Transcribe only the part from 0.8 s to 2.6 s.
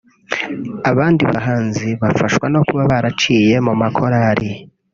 Abandi bahanzi bafashwa